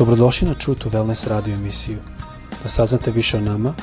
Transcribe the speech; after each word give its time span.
Dobrodošli 0.00 0.48
na 0.48 0.54
True 0.54 0.78
to 0.78 0.88
Wellness 0.88 1.28
radio 1.28 1.54
emisiju. 1.54 1.98
Da 2.62 2.68
saznate 2.68 3.10
više 3.10 3.36
o 3.36 3.40
nama, 3.40 3.74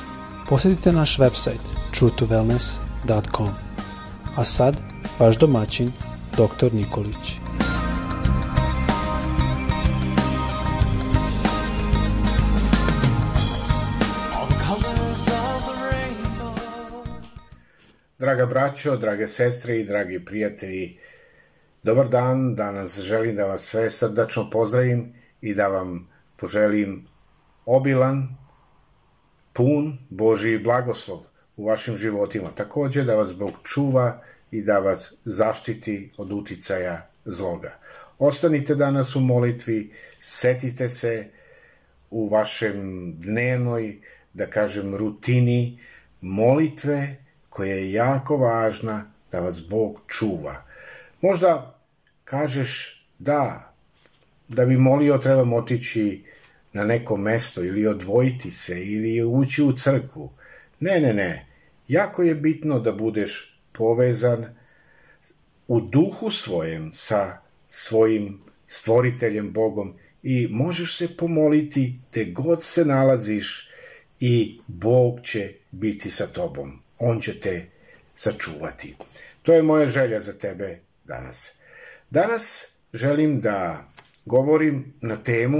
posjetite 0.48 0.92
naš 0.92 1.18
website 1.18 1.62
truetowellness.com. 1.94 3.48
A 4.36 4.44
sad, 4.44 4.76
vaš 5.18 5.38
domaćin, 5.38 5.92
dr. 6.32 6.74
Nikolić. 6.74 7.38
Draga 18.18 18.46
braćo, 18.46 18.96
drage 18.96 19.28
sestre 19.28 19.80
i 19.80 19.84
dragi 19.84 20.24
prijatelji, 20.24 20.96
dobar 21.82 22.08
dan. 22.08 22.54
Danas 22.54 23.00
želim 23.00 23.36
da 23.36 23.46
vas 23.46 23.60
sve 23.60 23.90
srdačno 23.90 24.50
pozdravim 24.50 25.17
i 25.40 25.54
da 25.54 25.68
vam 25.68 26.08
poželim 26.36 27.06
obilan, 27.66 28.28
pun 29.52 29.98
Božji 30.10 30.58
blagoslov 30.58 31.18
u 31.56 31.66
vašim 31.66 31.96
životima. 31.96 32.48
Takođe 32.56 33.04
da 33.04 33.16
vas 33.16 33.34
Bog 33.34 33.52
čuva 33.64 34.22
i 34.50 34.62
da 34.62 34.78
vas 34.78 35.14
zaštiti 35.24 36.12
od 36.16 36.32
uticaja 36.32 37.10
zloga. 37.24 37.78
Ostanite 38.18 38.74
danas 38.74 39.16
u 39.16 39.20
molitvi, 39.20 39.92
setite 40.20 40.88
se 40.88 41.30
u 42.10 42.28
vašem 42.28 43.14
dnevnoj, 43.18 43.98
da 44.34 44.46
kažem, 44.46 44.94
rutini 44.94 45.78
molitve 46.20 47.16
koja 47.48 47.74
je 47.74 47.92
jako 47.92 48.36
važna 48.36 49.10
da 49.32 49.40
vas 49.40 49.68
Bog 49.68 50.00
čuva. 50.06 50.62
Možda 51.20 51.80
kažeš 52.24 53.04
da, 53.18 53.67
da 54.48 54.64
bi 54.64 54.76
molio 54.76 55.18
trebam 55.18 55.52
otići 55.52 56.24
na 56.72 56.84
neko 56.84 57.16
mesto 57.16 57.64
ili 57.64 57.86
odvojiti 57.86 58.50
se 58.50 58.84
ili 58.84 59.24
ući 59.24 59.62
u 59.62 59.72
crkvu. 59.72 60.32
Ne, 60.80 61.00
ne, 61.00 61.14
ne. 61.14 61.46
Jako 61.88 62.22
je 62.22 62.34
bitno 62.34 62.80
da 62.80 62.92
budeš 62.92 63.60
povezan 63.72 64.46
u 65.68 65.80
duhu 65.80 66.30
svojem 66.30 66.90
sa 66.92 67.38
svojim 67.68 68.40
stvoriteljem 68.66 69.52
Bogom 69.52 69.94
i 70.22 70.48
možeš 70.50 70.98
se 70.98 71.16
pomoliti 71.16 71.98
te 72.10 72.24
god 72.24 72.62
se 72.62 72.84
nalaziš 72.84 73.70
i 74.20 74.60
Bog 74.66 75.20
će 75.22 75.52
biti 75.70 76.10
sa 76.10 76.26
tobom. 76.26 76.82
On 76.98 77.20
će 77.20 77.40
te 77.40 77.66
sačuvati. 78.14 78.96
To 79.42 79.52
je 79.54 79.62
moja 79.62 79.86
želja 79.86 80.20
za 80.20 80.32
tebe 80.32 80.78
danas. 81.04 81.52
Danas 82.10 82.72
želim 82.92 83.40
da 83.40 83.87
govorim 84.28 84.94
na 85.00 85.16
temu, 85.16 85.58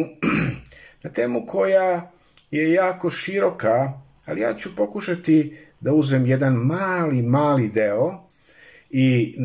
na 1.05 1.11
temu 1.13 1.47
koja 1.47 2.11
je 2.51 2.73
jako 2.73 3.11
široka, 3.11 3.93
ali 4.27 4.41
ja 4.41 4.55
ću 4.55 4.77
pokušati 4.77 5.57
da 5.81 5.93
uzmem 5.93 6.27
jedan 6.27 6.55
mali, 6.55 7.23
mali 7.23 7.69
deo 7.69 8.25
i 8.91 9.37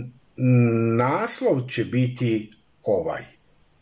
naslov 0.98 1.68
će 1.68 1.86
biti 1.86 2.52
ovaj. 2.84 3.24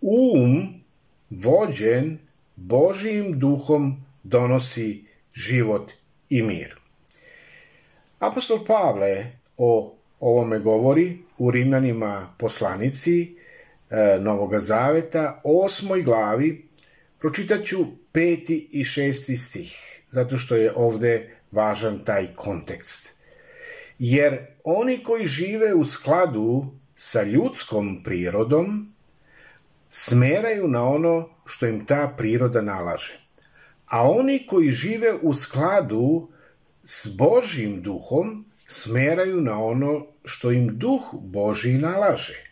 Um 0.01 0.81
vođen 1.29 2.17
Božijim 2.55 3.39
duhom 3.39 4.05
donosi 4.23 5.05
život 5.33 5.91
i 6.29 6.41
mir. 6.41 6.75
Apostol 8.19 8.65
Pavle 8.65 9.25
o 9.57 9.95
ovome 10.19 10.59
govori 10.59 11.17
u 11.37 11.51
Rimljanima 11.51 12.33
poslanici 12.37 13.40
e, 13.91 14.17
Novoga 14.19 14.59
Zaveta, 14.59 15.41
osmoj 15.43 16.01
glavi, 16.01 16.67
pročitaću 17.19 17.77
peti 18.11 18.69
i 18.71 18.83
šesti 18.83 19.37
stih, 19.37 20.03
zato 20.09 20.37
što 20.37 20.55
je 20.55 20.73
ovde 20.75 21.35
važan 21.51 21.99
taj 22.05 22.27
kontekst. 22.35 23.13
Jer 23.99 24.37
oni 24.63 25.03
koji 25.03 25.25
žive 25.25 25.73
u 25.73 25.83
skladu 25.83 26.65
sa 26.95 27.23
ljudskom 27.23 28.03
prirodom, 28.03 28.93
smeraju 29.89 30.67
na 30.67 30.83
ono 30.87 31.29
što 31.45 31.67
im 31.67 31.85
ta 31.85 32.13
priroda 32.17 32.61
nalaže. 32.61 33.19
A 33.85 34.09
oni 34.09 34.45
koji 34.47 34.69
žive 34.71 35.13
u 35.21 35.33
skladu 35.33 36.27
s 36.83 37.07
Božjim 37.17 37.81
duhom, 37.81 38.45
smeraju 38.67 39.41
na 39.41 39.63
ono 39.63 40.05
što 40.25 40.51
im 40.51 40.79
duh 40.79 41.01
Božji 41.13 41.73
nalaže. 41.73 42.43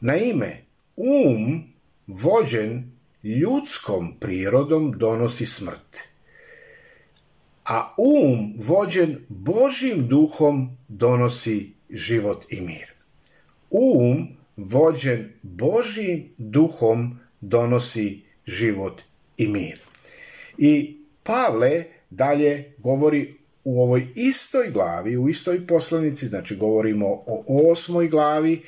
Naime, 0.00 0.65
um 0.96 1.64
vođen 2.06 2.92
ljudskom 3.22 4.14
prirodom 4.20 4.92
donosi 4.96 5.46
smrt. 5.46 5.96
A 7.64 7.94
um 7.98 8.54
vođen 8.58 9.16
Božjim 9.28 10.08
duhom 10.08 10.76
donosi 10.88 11.72
život 11.90 12.44
i 12.52 12.60
mir. 12.60 12.92
Um 13.70 14.28
vođen 14.56 15.32
Božjim 15.42 16.32
duhom 16.38 17.18
donosi 17.40 18.22
život 18.46 19.02
i 19.36 19.48
mir. 19.48 19.78
I 20.58 20.96
Pavle 21.22 21.84
dalje 22.10 22.72
govori 22.78 23.34
u 23.64 23.82
ovoj 23.82 24.06
istoj 24.14 24.70
glavi, 24.70 25.16
u 25.16 25.28
istoj 25.28 25.66
poslanici, 25.66 26.26
znači 26.26 26.56
govorimo 26.56 27.06
o 27.26 27.70
osmoj 27.70 28.08
glavi, 28.08 28.62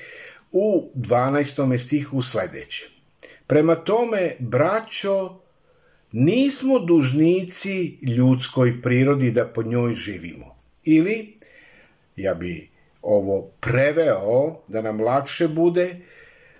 u 0.52 0.90
12. 0.94 1.78
stihu 1.78 2.22
sledeće. 2.22 2.86
Prema 3.46 3.74
tome, 3.74 4.36
braćo, 4.38 5.40
nismo 6.12 6.78
dužnici 6.78 7.98
ljudskoj 8.02 8.82
prirodi 8.82 9.30
da 9.30 9.46
po 9.46 9.62
njoj 9.62 9.94
živimo. 9.94 10.56
Ili, 10.84 11.36
ja 12.16 12.34
bi 12.34 12.70
ovo 13.02 13.50
preveo 13.60 14.62
da 14.68 14.82
nam 14.82 15.00
lakše 15.00 15.48
bude, 15.48 15.96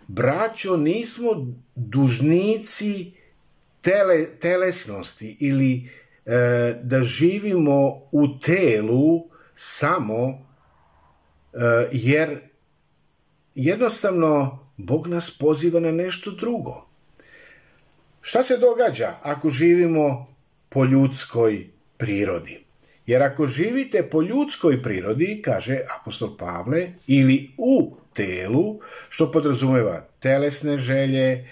braćo, 0.07 0.77
nismo 0.77 1.55
dužnici 1.75 3.13
tele, 3.81 4.27
telesnosti 4.41 5.37
ili 5.41 5.91
e, 6.27 6.31
da 6.83 7.03
živimo 7.03 8.03
u 8.13 8.39
telu 8.39 9.25
samo 9.55 10.29
e, 10.29 10.39
jer 11.93 12.48
jednostavno 13.59 14.59
Bog 14.77 15.07
nas 15.07 15.39
poziva 15.39 15.81
na 15.81 15.93
nešto 15.93 16.31
drugo. 16.31 16.87
Šta 18.21 18.43
se 18.43 18.57
događa 18.59 19.15
ako 19.23 19.51
živimo 19.51 20.27
po 20.69 20.85
ljudskoj 20.85 21.67
prirodi? 21.97 22.65
Jer 23.07 23.23
ako 23.23 23.47
živite 23.47 24.03
po 24.11 24.23
ljudskoj 24.23 24.83
prirodi, 24.83 25.43
kaže 25.45 25.79
apostol 26.01 26.37
Pavle, 26.37 26.87
ili 27.07 27.51
u 27.57 27.97
telu, 28.15 28.81
što 29.09 29.33
podrazumeva 29.33 30.07
telesne 30.21 30.77
želje, 30.77 31.49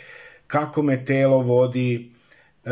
kako 0.47 0.83
me 0.83 1.05
telo 1.05 1.39
vodi, 1.39 2.11
e, 2.65 2.71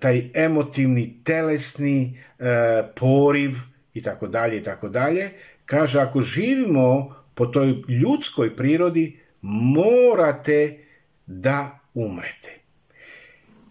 taj 0.00 0.30
emotivni, 0.34 1.20
telesni 1.24 2.20
e, 2.38 2.82
poriv 2.94 3.52
i 3.94 4.02
tako 4.02 4.26
dalje 4.26 4.56
i 4.56 4.64
tako 4.64 4.88
dalje, 4.88 5.30
kaže 5.66 6.00
ako 6.00 6.20
živimo 6.20 7.14
po 7.36 7.46
toj 7.46 7.74
ljudskoj 7.88 8.56
prirodi, 8.56 9.20
morate 9.42 10.84
da 11.26 11.78
umrete. 11.94 12.58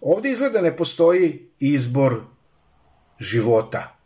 Ovde 0.00 0.30
izgleda 0.30 0.60
ne 0.60 0.76
postoji 0.76 1.48
izbor 1.58 2.20
života 3.18 3.96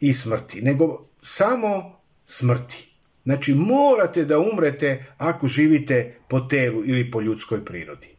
i 0.00 0.12
smrti, 0.14 0.62
nego 0.62 1.04
samo 1.22 2.00
smrti. 2.24 2.88
Znači, 3.24 3.54
morate 3.54 4.24
da 4.24 4.38
umrete 4.38 5.04
ako 5.18 5.48
živite 5.48 6.16
po 6.28 6.40
telu 6.40 6.82
ili 6.84 7.10
po 7.10 7.20
ljudskoj 7.20 7.64
prirodi. 7.64 8.16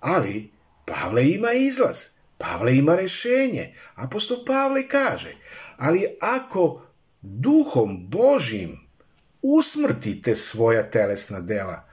Ali, 0.00 0.50
Pavle 0.84 1.28
ima 1.30 1.52
izlaz, 1.52 1.96
Pavle 2.38 2.76
ima 2.76 2.96
rešenje. 2.96 3.74
Apostol 3.94 4.44
Pavle 4.46 4.88
kaže, 4.88 5.34
ali 5.76 6.06
ako 6.20 6.82
duhom 7.20 8.06
Božim 8.08 8.83
usmrtite 9.44 10.36
svoja 10.36 10.82
telesna 10.90 11.40
dela, 11.40 11.84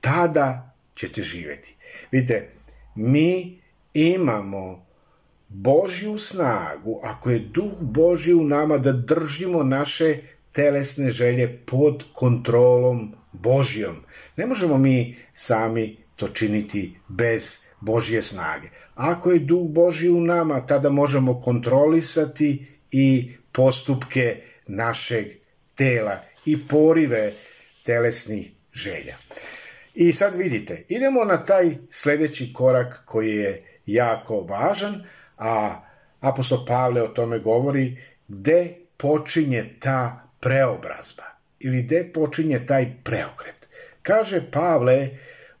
tada 0.00 0.74
ćete 0.94 1.22
živeti. 1.22 1.74
Vidite, 2.10 2.48
mi 2.94 3.60
imamo 3.94 4.86
Božju 5.48 6.18
snagu, 6.18 7.00
ako 7.02 7.30
je 7.30 7.38
duh 7.38 7.72
Božji 7.80 8.34
u 8.34 8.44
nama, 8.44 8.78
da 8.78 8.92
držimo 8.92 9.62
naše 9.62 10.16
telesne 10.52 11.10
želje 11.10 11.58
pod 11.66 12.04
kontrolom 12.14 13.14
Božjom. 13.32 13.96
Ne 14.36 14.46
možemo 14.46 14.78
mi 14.78 15.16
sami 15.34 15.96
to 16.16 16.28
činiti 16.28 16.98
bez 17.08 17.58
Božje 17.80 18.22
snage. 18.22 18.68
Ako 18.94 19.30
je 19.30 19.38
duh 19.38 19.68
Božji 19.68 20.10
u 20.10 20.20
nama, 20.20 20.66
tada 20.66 20.90
možemo 20.90 21.40
kontrolisati 21.40 22.66
i 22.90 23.32
postupke 23.52 24.42
našeg 24.66 25.45
tela 25.76 26.18
i 26.46 26.66
porive 26.68 27.32
telesnih 27.84 28.50
želja. 28.72 29.14
I 29.94 30.12
sad 30.12 30.34
vidite, 30.34 30.84
idemo 30.88 31.24
na 31.24 31.44
taj 31.44 31.70
sledeći 31.90 32.52
korak 32.52 33.02
koji 33.04 33.36
je 33.36 33.62
jako 33.86 34.40
važan, 34.40 35.04
a 35.38 35.82
apostol 36.20 36.66
Pavle 36.66 37.02
o 37.02 37.08
tome 37.08 37.38
govori 37.38 38.02
gde 38.28 38.74
počinje 38.96 39.64
ta 39.80 40.28
preobrazba 40.40 41.24
ili 41.60 41.82
gde 41.82 42.10
počinje 42.14 42.66
taj 42.66 42.86
preokret. 43.04 43.68
Kaže 44.02 44.50
Pavle 44.50 45.08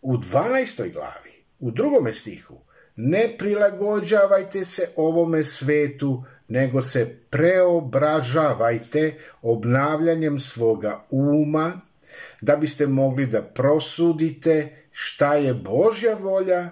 u 0.02 0.16
12. 0.16 0.92
glavi, 0.92 1.42
u 1.60 1.70
drugome 1.70 2.12
stihu, 2.12 2.58
ne 2.96 3.28
prilagođavajte 3.38 4.64
se 4.64 4.88
ovome 4.96 5.44
svetu, 5.44 6.24
nego 6.48 6.82
se 6.82 7.18
preobražavajte 7.30 9.14
obnavljanjem 9.42 10.40
svoga 10.40 11.06
uma, 11.10 11.72
da 12.40 12.56
biste 12.56 12.86
mogli 12.86 13.26
da 13.26 13.42
prosudite 13.42 14.86
šta 14.90 15.34
je 15.34 15.54
Božja 15.54 16.14
volja, 16.14 16.70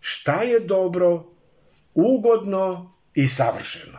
šta 0.00 0.42
je 0.42 0.60
dobro, 0.60 1.24
ugodno 1.94 2.92
i 3.14 3.28
savršeno. 3.28 3.98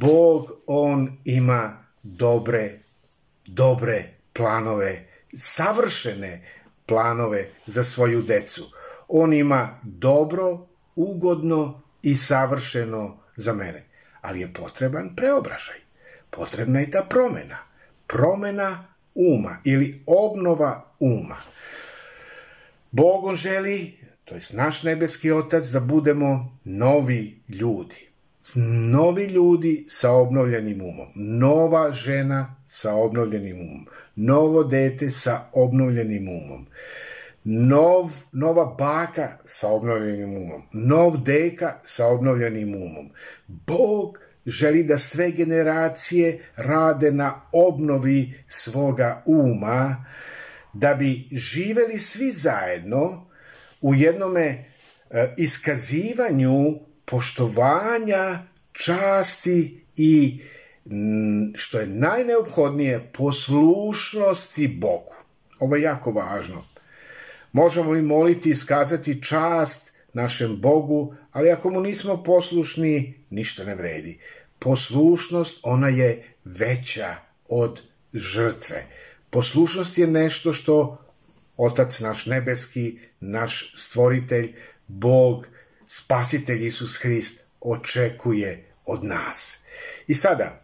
Bog, 0.00 0.52
On 0.66 1.18
ima 1.24 1.84
dobre, 2.02 2.78
dobre 3.46 4.04
planove, 4.32 5.08
savršene 5.34 6.48
planove 6.86 7.48
za 7.66 7.84
svoju 7.84 8.22
decu. 8.22 8.70
On 9.08 9.32
ima 9.32 9.80
dobro, 9.82 10.66
ugodno 10.96 11.82
i 12.02 12.16
savršeno 12.16 13.18
za 13.36 13.52
mene. 13.52 13.91
Ali 14.22 14.40
je 14.40 14.52
potreban 14.52 15.16
preobražaj. 15.16 15.76
Potrebna 16.30 16.80
je 16.80 16.90
ta 16.90 17.02
promena. 17.08 17.58
Promena 18.06 18.84
uma 19.14 19.56
ili 19.64 20.02
obnova 20.06 20.94
uma. 20.98 21.36
Bog 22.90 23.24
on 23.24 23.36
želi, 23.36 23.98
to 24.24 24.34
je 24.34 24.40
naš 24.52 24.82
nebeski 24.82 25.30
otac, 25.30 25.64
da 25.64 25.80
budemo 25.80 26.58
novi 26.64 27.40
ljudi. 27.48 28.08
Novi 28.90 29.24
ljudi 29.24 29.84
sa 29.88 30.12
obnovljenim 30.12 30.80
umom. 30.80 31.08
Nova 31.14 31.92
žena 31.92 32.56
sa 32.66 32.94
obnovljenim 32.94 33.56
umom. 33.60 33.86
Novo 34.16 34.64
dete 34.64 35.10
sa 35.10 35.40
obnovljenim 35.52 36.28
umom. 36.28 36.66
Nov, 37.44 38.12
nova 38.32 38.64
baka 38.78 39.38
sa 39.44 39.68
obnovljenim 39.68 40.36
umom. 40.36 40.62
Nov 40.72 41.16
deka 41.22 41.80
sa 41.84 42.06
obnovljenim 42.06 42.74
umom. 42.74 43.10
Bog 43.46 44.18
želi 44.46 44.84
da 44.84 44.98
sve 44.98 45.30
generacije 45.30 46.40
rade 46.56 47.10
na 47.10 47.40
obnovi 47.52 48.34
svoga 48.48 49.22
uma, 49.26 50.04
da 50.72 50.94
bi 50.94 51.28
živeli 51.32 51.98
svi 51.98 52.30
zajedno 52.30 53.26
u 53.80 53.94
jednome 53.94 54.44
e, 54.44 54.64
iskazivanju 55.36 56.78
poštovanja, 57.04 58.38
časti 58.72 59.84
i 59.96 60.40
što 61.54 61.78
je 61.78 61.86
najneophodnije 61.86 63.10
poslušnosti 63.12 64.68
Bogu. 64.68 65.14
Ovo 65.60 65.76
je 65.76 65.82
jako 65.82 66.10
važno. 66.10 66.64
Možemo 67.52 67.96
i 67.96 68.02
moliti 68.02 68.50
i 68.50 68.54
skazati 68.54 69.22
čast 69.22 69.96
našem 70.12 70.60
Bogu, 70.60 71.14
ali 71.32 71.50
ako 71.50 71.70
mu 71.70 71.80
nismo 71.80 72.22
poslušni, 72.22 73.14
ništa 73.30 73.64
ne 73.64 73.74
vredi. 73.74 74.18
Poslušnost, 74.58 75.60
ona 75.62 75.88
je 75.88 76.34
veća 76.44 77.16
od 77.48 77.82
žrtve. 78.12 78.86
Poslušnost 79.30 79.98
je 79.98 80.06
nešto 80.06 80.52
što 80.52 80.98
Otac 81.56 82.00
naš 82.00 82.26
nebeski, 82.26 82.98
naš 83.20 83.74
stvoritelj, 83.76 84.54
Bog, 84.86 85.46
spasitelj 85.84 86.66
Isus 86.66 86.96
Hrist 86.96 87.46
očekuje 87.60 88.64
od 88.86 89.04
nas. 89.04 89.58
I 90.06 90.14
sada, 90.14 90.62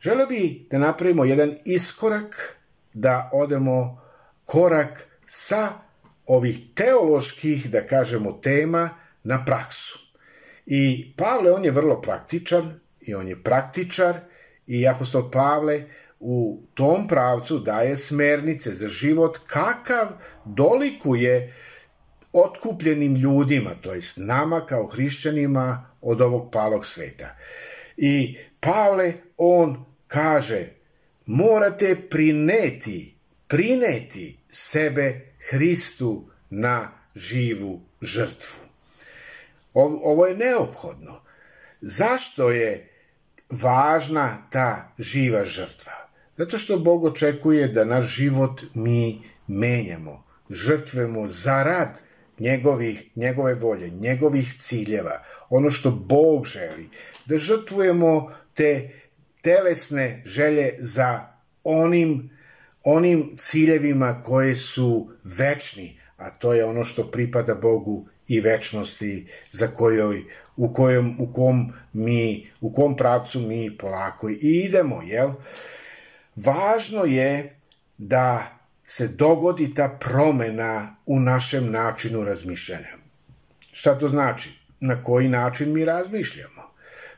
želeo 0.00 0.26
bi 0.26 0.66
da 0.70 0.78
napravimo 0.78 1.24
jedan 1.24 1.56
iskorak, 1.64 2.56
da 2.94 3.30
odemo 3.32 4.02
korak 4.44 5.08
sa 5.26 5.87
ovih 6.28 6.58
teoloških, 6.74 7.70
da 7.70 7.86
kažemo, 7.86 8.32
tema 8.32 8.90
na 9.24 9.44
praksu. 9.44 9.98
I 10.66 11.12
Pavle, 11.16 11.52
on 11.52 11.64
je 11.64 11.70
vrlo 11.70 12.00
praktičan 12.00 12.80
i 13.00 13.14
on 13.14 13.28
je 13.28 13.42
praktičar 13.42 14.14
i 14.66 14.88
apostol 14.88 15.30
Pavle 15.30 15.82
u 16.20 16.62
tom 16.74 17.08
pravcu 17.08 17.58
daje 17.58 17.96
smernice 17.96 18.70
za 18.70 18.88
život 18.88 19.38
kakav 19.46 20.06
dolikuje 20.44 21.54
otkupljenim 22.32 23.14
ljudima, 23.14 23.70
to 23.80 23.94
jest 23.94 24.18
nama 24.20 24.66
kao 24.66 24.86
hrišćanima 24.86 25.90
od 26.00 26.20
ovog 26.20 26.52
palog 26.52 26.86
sveta. 26.86 27.36
I 27.96 28.38
Pavle, 28.60 29.12
on 29.36 29.84
kaže, 30.06 30.66
morate 31.26 31.96
prineti, 32.10 33.14
prineti 33.46 34.36
sebe 34.48 35.27
Hristu 35.50 36.30
na 36.50 36.90
živu 37.14 37.80
žrtvu. 38.00 38.60
Ovo 39.74 40.26
je 40.26 40.36
neophodno. 40.36 41.20
Zašto 41.80 42.50
je 42.50 42.88
važna 43.50 44.48
ta 44.50 44.92
živa 44.98 45.44
žrtva? 45.44 45.92
Zato 46.36 46.58
što 46.58 46.78
Bog 46.78 47.04
očekuje 47.04 47.68
da 47.68 47.84
naš 47.84 48.06
život 48.16 48.62
mi 48.74 49.22
menjamo, 49.46 50.24
žrtvemo 50.50 51.26
zarad 51.26 52.00
njegovih, 52.38 53.02
njegove 53.16 53.54
volje, 53.54 53.90
njegovih 53.90 54.54
ciljeva, 54.54 55.24
ono 55.50 55.70
što 55.70 55.90
Bog 55.90 56.46
želi, 56.46 56.88
da 57.26 57.38
žrtvujemo 57.38 58.32
te 58.54 58.90
telesne 59.42 60.22
želje 60.26 60.74
za 60.78 61.26
onim, 61.64 62.37
onim 62.84 63.32
ciljevima 63.36 64.22
koje 64.22 64.56
su 64.56 65.10
večni, 65.24 66.00
a 66.16 66.30
to 66.30 66.54
je 66.54 66.64
ono 66.64 66.84
što 66.84 67.10
pripada 67.10 67.54
Bogu 67.54 68.06
i 68.28 68.40
večnosti 68.40 69.26
za 69.50 69.66
kojoj 69.66 70.24
u 70.56 70.72
kojem 70.72 71.16
u 71.20 71.32
kom 71.32 71.72
mi 71.92 72.50
u 72.60 72.72
kom 72.72 72.96
pravcu 72.96 73.40
mi 73.40 73.76
polako 73.76 74.28
i 74.28 74.36
idemo, 74.40 75.02
jel? 75.02 75.30
Važno 76.36 77.04
je 77.04 77.56
da 77.98 78.58
se 78.86 79.08
dogodi 79.08 79.74
ta 79.74 79.98
promena 80.00 80.96
u 81.06 81.20
našem 81.20 81.70
načinu 81.70 82.24
razmišljanja. 82.24 82.88
Šta 83.72 83.98
to 83.98 84.08
znači? 84.08 84.50
Na 84.80 85.02
koji 85.02 85.28
način 85.28 85.72
mi 85.72 85.84
razmišljamo? 85.84 86.62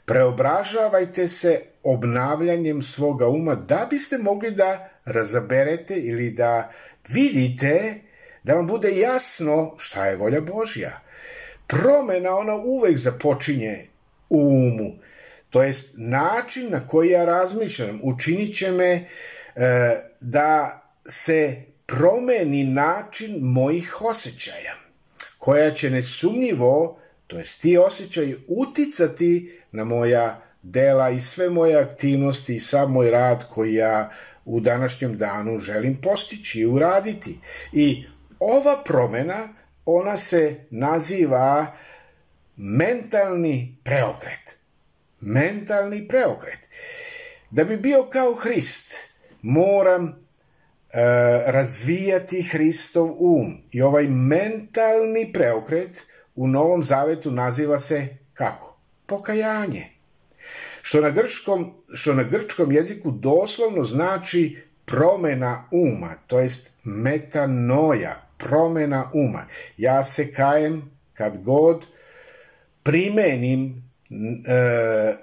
Preobražavajte 0.05 1.29
se 1.29 1.61
obnavljanjem 1.83 2.83
svoga 2.83 3.29
uma 3.29 3.55
da 3.55 3.87
biste 3.91 4.19
mogli 4.19 4.51
da 4.51 4.89
razaberete 5.11 5.95
ili 5.95 6.31
da 6.31 6.73
vidite 7.09 7.95
da 8.43 8.55
vam 8.55 8.67
bude 8.67 8.97
jasno 8.97 9.75
šta 9.79 10.07
je 10.07 10.17
volja 10.17 10.41
Božja. 10.41 11.01
Promena 11.67 12.37
ona 12.37 12.55
uvek 12.55 12.97
započinje 12.97 13.87
u 14.31 14.39
umu. 14.39 14.93
To 15.51 15.63
jest 15.63 15.95
način 15.99 16.71
na 16.71 16.87
koji 16.87 17.11
ja 17.11 17.25
razmišljam 17.25 18.01
učinit 18.03 18.57
će 18.57 18.71
me 18.73 18.91
e, 18.93 19.07
da 20.21 20.83
se 21.07 21.63
promeni 21.87 22.65
način 22.65 23.39
mojih 23.41 24.03
osjećaja, 24.03 24.75
koja 25.39 25.71
će 25.71 25.91
nesumnjivo, 25.91 26.99
to 27.27 27.39
jest 27.39 27.63
ti 27.63 27.79
osjećaji, 27.79 28.37
uticati 28.49 29.59
na 29.73 29.85
moja 29.85 30.41
dela 30.63 31.11
i 31.11 31.21
sve 31.21 31.51
moje 31.51 31.77
aktivnosti 31.77 32.57
i 32.57 32.61
sam 32.61 32.93
moj 32.93 33.11
rad 33.11 33.45
koji 33.49 33.75
ja 33.75 34.11
u 34.45 34.61
današnjem 34.61 35.19
danu 35.19 35.59
želim 35.59 35.97
postići 36.03 36.61
i 36.61 36.67
uraditi. 36.67 37.39
I 37.73 38.05
ova 38.39 38.77
promena, 38.85 39.49
ona 39.85 40.17
se 40.17 40.57
naziva 40.71 41.77
mentalni 42.57 43.77
preokret. 43.85 44.59
Mentalni 45.21 46.09
preokret. 46.09 46.59
Da 47.51 47.65
bi 47.65 47.77
bio 47.77 48.03
kao 48.13 48.35
Hrist, 48.35 48.95
moram 49.43 50.31
E, 50.93 51.03
razvijati 51.47 52.43
Hristov 52.43 53.11
um. 53.19 53.63
I 53.71 53.83
ovaj 53.83 54.07
mentalni 54.09 55.33
preokret 55.33 56.03
u 56.35 56.49
Novom 56.49 56.83
Zavetu 56.83 57.31
naziva 57.31 57.79
se 57.79 58.09
kako? 58.35 58.79
Pokajanje. 59.07 59.87
Što 60.83 61.01
na, 61.01 61.11
grčkom, 61.11 61.75
što 61.95 62.15
na 62.15 62.23
grčkom 62.23 62.73
jeziku 62.73 63.11
doslovno 63.11 63.85
znači 63.85 64.57
promena 64.85 65.69
uma, 65.71 66.15
to 66.27 66.41
jest 66.41 66.79
metanoja, 66.85 68.27
promena 68.39 69.11
uma. 69.15 69.47
Ja 69.77 70.05
se 70.05 70.33
kajem 70.33 70.91
kad 71.15 71.43
god 71.43 71.87
primenim 72.83 73.83
e, 74.11 75.15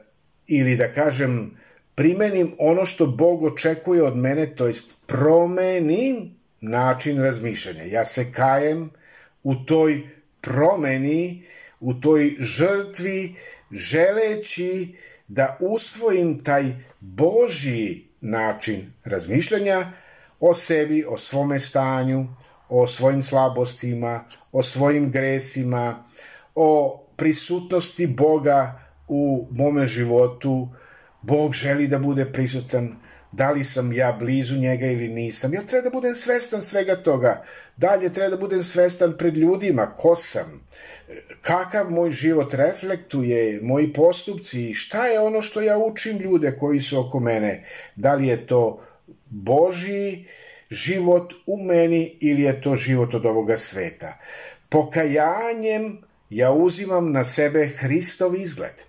ili 0.48 0.76
da 0.76 0.94
kažem 0.94 1.58
primenim 1.96 2.56
ono 2.60 2.86
što 2.86 3.06
Bog 3.06 3.44
očekuje 3.44 4.04
od 4.04 4.18
mene, 4.18 4.56
to 4.56 4.68
jest 4.68 5.08
promenim 5.08 6.36
način 6.62 7.22
razmišljanja. 7.22 7.84
Ja 7.84 8.06
se 8.06 8.32
kajem 8.32 8.90
u 9.44 9.56
toj 9.56 10.10
promeni 10.42 11.44
u 11.80 11.94
toj 11.94 12.36
žrtvi 12.40 13.36
želeći 13.72 14.96
da 15.28 15.58
usvojim 15.60 16.44
taj 16.44 16.76
Božji 17.00 18.08
način 18.22 18.94
razmišljanja 19.04 19.92
o 20.40 20.54
sebi, 20.54 21.06
o 21.08 21.18
svome 21.18 21.60
stanju, 21.60 22.28
o 22.70 22.88
svojim 22.88 23.24
slabostima, 23.24 24.26
o 24.52 24.64
svojim 24.64 25.12
gresima, 25.12 26.04
o 26.56 27.04
prisutnosti 27.16 28.08
Boga 28.08 28.80
u 29.08 29.48
mome 29.52 29.86
životu. 29.86 30.70
Bog 31.22 31.54
želi 31.54 31.88
da 31.88 32.00
bude 32.00 32.26
prisutan, 32.26 32.96
da 33.32 33.52
li 33.52 33.64
sam 33.64 33.94
ja 33.94 34.18
blizu 34.20 34.56
njega 34.56 34.86
ili 34.86 35.08
nisam. 35.08 35.54
Ja 35.54 35.62
treba 35.62 35.84
da 35.84 35.90
budem 35.90 36.16
svestan 36.16 36.62
svega 36.62 36.96
toga. 36.96 37.44
Dalje 37.78 38.14
treba 38.14 38.30
da 38.30 38.38
budem 38.38 38.64
svestan 38.64 39.14
pred 39.18 39.38
ljudima, 39.38 39.86
ko 39.98 40.16
sam, 40.16 40.68
kakav 41.42 41.92
moj 41.92 42.10
život 42.10 42.54
reflektuje, 42.54 43.60
moji 43.62 43.94
postupci, 43.94 44.74
šta 44.74 45.08
je 45.08 45.20
ono 45.20 45.42
što 45.42 45.62
ja 45.62 45.78
učim 45.78 46.18
ljude 46.18 46.58
koji 46.60 46.82
su 46.82 47.00
oko 47.00 47.20
mene. 47.20 47.66
Da 47.96 48.14
li 48.14 48.28
je 48.28 48.48
to 48.48 48.82
Božji 49.30 50.26
život 50.70 51.34
u 51.46 51.64
meni 51.64 52.18
ili 52.22 52.42
je 52.42 52.62
to 52.62 52.76
život 52.76 53.14
od 53.14 53.26
ovoga 53.26 53.58
sveta. 53.58 54.18
Pokajanjem 54.70 55.98
ja 56.30 56.52
uzimam 56.52 57.12
na 57.12 57.24
sebe 57.24 57.68
Hristov 57.68 58.36
izgled, 58.36 58.84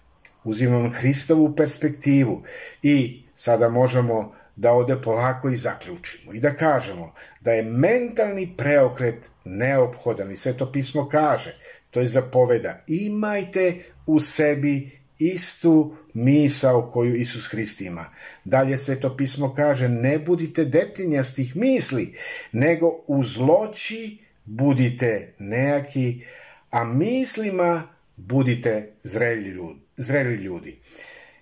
uzimam 0.45 0.91
Hristovu 0.91 1.57
perspektivu 1.57 2.43
i 2.83 3.23
sada 3.35 3.69
možemo 3.69 4.38
da 4.59 4.73
ode 4.73 4.97
polako 5.03 5.49
i 5.49 5.57
zaključimo 5.57 6.33
i 6.33 6.41
da 6.41 6.55
kažemo 6.55 7.15
da 7.41 7.53
je 7.53 7.63
mentalni 7.63 8.55
preokret 8.57 9.29
neophodan 9.45 10.31
i 10.31 10.37
sve 10.37 10.53
to 10.53 10.73
pismo 10.73 11.09
kaže, 11.09 11.55
to 11.91 12.01
je 12.01 12.07
zapoveda, 12.07 12.85
imajte 12.87 13.85
u 14.07 14.21
sebi 14.21 14.91
istu 15.19 15.97
misao 16.15 16.91
koju 16.91 17.15
Isus 17.15 17.47
Hrist 17.51 17.81
ima. 17.81 18.11
Dalje 18.45 18.79
sveto 18.79 19.17
pismo 19.17 19.55
kaže, 19.55 19.89
ne 19.89 20.19
budite 20.19 20.65
detinjastih 20.65 21.57
misli, 21.57 22.15
nego 22.53 23.05
u 23.07 23.23
zloći 23.23 24.19
budite 24.45 25.35
nejaki, 25.39 26.25
a 26.71 26.85
mislima 26.85 27.83
budite 28.17 28.93
zreli 29.03 29.49
ljudi. 29.49 29.81
Zreli 29.97 30.35
ljudi. 30.35 30.79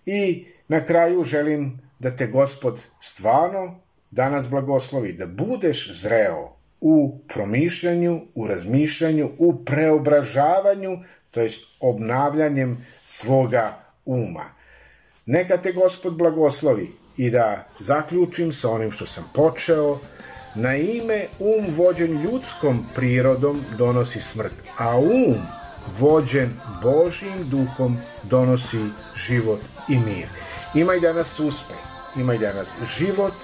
I 0.07 0.47
na 0.69 0.87
kraju 0.87 1.25
želim 1.25 1.86
da 1.99 2.17
te 2.17 2.27
gospod 2.27 2.81
stvarno 3.01 3.81
danas 4.11 4.49
blagoslovi, 4.49 5.13
da 5.13 5.27
budeš 5.27 6.01
zreo 6.03 6.57
u 6.81 7.19
promišljanju, 7.29 8.21
u 8.35 8.47
razmišljanju, 8.47 9.31
u 9.39 9.65
preobražavanju, 9.65 10.99
to 11.31 11.41
jest 11.41 11.65
obnavljanjem 11.81 12.87
svoga 13.05 13.73
uma. 14.05 14.45
Neka 15.27 15.57
te 15.57 15.73
gospod 15.73 16.17
blagoslovi 16.17 16.89
i 17.17 17.31
da 17.31 17.69
zaključim 17.81 18.53
sa 18.53 18.71
onim 18.71 18.91
što 18.91 19.07
sam 19.07 19.31
počeo, 19.35 19.99
na 20.55 20.77
ime 20.77 21.27
um 21.39 21.67
vođen 21.69 22.23
ljudskom 22.23 22.87
prirodom 22.95 23.65
donosi 23.79 24.21
smrt, 24.21 24.55
a 24.79 24.99
um 24.99 25.35
vođen 25.99 26.51
Božim 26.83 27.49
duhom 27.51 27.99
donosi 28.23 28.79
život 29.15 29.61
i 29.89 29.99
mir. 29.99 30.29
Imaj 30.75 31.01
danas 31.01 31.41
uspeh, 31.41 31.77
imaj 32.17 32.39
danas 32.39 32.69
život, 32.99 33.35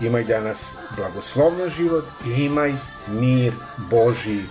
imaj 0.00 0.24
danas 0.24 0.74
blagoslovljen 0.96 1.68
život 1.68 2.04
i 2.26 2.44
imaj 2.44 2.74
mir 3.08 3.52
Boži 3.90 4.42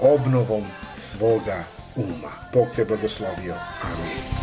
obnovom 0.00 0.64
svoga 0.98 1.64
uma. 1.96 2.30
Bog 2.52 2.66
te 2.76 2.84
blagoslovio. 2.84 3.54
Amin. 3.82 4.34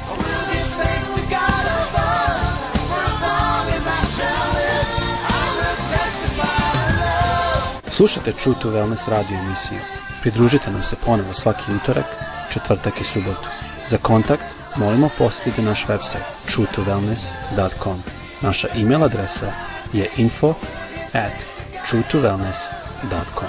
Slušajte 7.91 8.31
True 8.31 8.55
to 8.61 8.69
Wellness 8.69 9.09
radio 9.09 9.37
emisiju. 9.37 9.79
Pridružite 10.21 10.71
nam 10.71 10.83
se 10.83 10.95
ponovo 11.05 11.33
svaki 11.33 11.71
utorak, 11.75 12.05
četvrtak 12.49 13.01
i 13.01 13.03
subotu. 13.03 13.49
Za 13.87 13.97
kontakt 13.97 14.43
molimo 14.75 15.09
posjetite 15.17 15.61
naš 15.61 15.85
website 15.87 16.25
truetowellness.com. 16.47 18.03
Naša 18.41 18.67
e-mail 18.75 19.03
adresa 19.03 19.51
je 19.93 20.09
info 20.17 20.53
at 21.13 21.45
truetowellness.com. 21.89 23.47